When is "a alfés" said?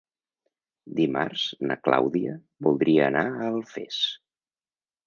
3.37-4.03